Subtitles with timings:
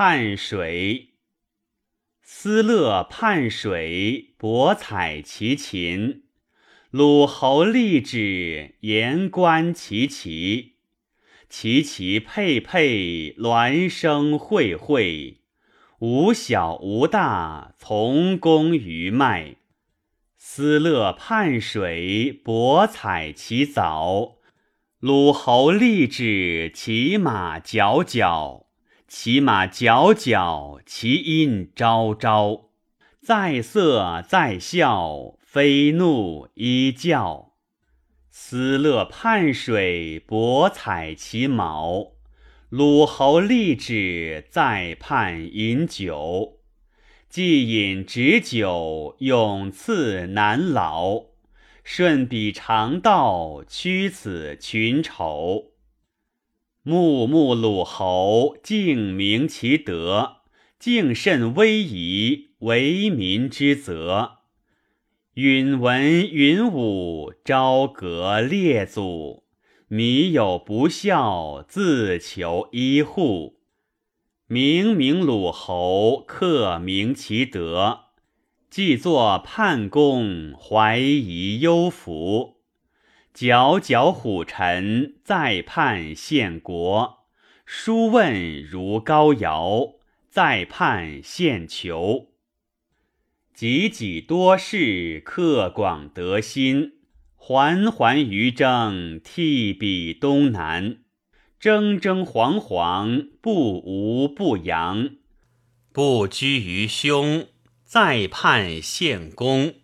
[0.00, 1.14] 畔水。
[2.22, 6.22] 思乐畔水，博采其禽。
[6.90, 10.76] 鲁侯立志，言观其奇。
[11.48, 15.40] 其其佩佩，孪生会会。
[15.98, 19.56] 无小无大，从公于麦。
[20.36, 24.36] 思乐畔水，博采其藻。
[25.00, 28.67] 鲁侯立志，骑马皎皎。
[29.08, 32.68] 骑马皎皎，其音昭昭。
[33.22, 37.54] 在色在笑，非怒依教。
[38.30, 42.12] 思乐泮水，博采其毛。
[42.68, 46.58] 鲁侯立志，在泮饮酒。
[47.30, 51.24] 既饮直酒，永赐难老。
[51.82, 55.72] 顺彼长道，驱此群丑。
[56.82, 60.36] 穆穆鲁侯，敬明其德，
[60.78, 64.38] 敬甚威仪，为民之责。
[65.34, 69.44] 允文允武，朝革列祖。
[69.90, 73.60] 靡有不孝，自求一护。
[74.46, 78.00] 明明鲁侯，克明其德，
[78.70, 82.57] 既作叛公，怀疑忧服。
[83.34, 87.18] 皎皎虎臣，在盼献国；
[87.64, 89.94] 书问如高尧，
[90.28, 92.28] 在盼献求。
[93.54, 96.94] 己己多事，克广德心。
[97.34, 100.98] 环环于征，替彼东南。
[101.58, 105.10] 征征惶惶，不无不扬。
[105.92, 107.46] 不居于兄，
[107.82, 109.74] 在盼献公。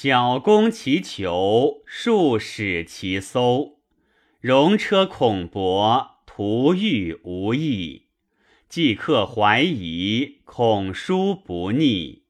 [0.00, 3.80] 矫攻其裘，数使其搜。
[4.40, 8.04] 戎车恐薄，徒欲无益。
[8.68, 12.22] 既克怀疑，恐书不逆。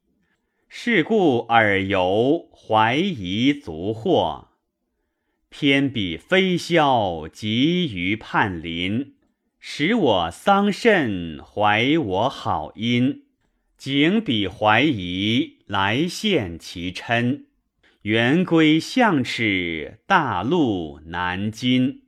[0.70, 4.48] 是故尔游，怀疑足获。
[5.50, 9.16] 偏彼飞霄，急于叛邻。
[9.60, 13.24] 使我桑葚，怀我好音。
[13.76, 17.47] 景彼怀疑，来献其嗔。
[18.02, 22.07] 元归象齿，大陆南今。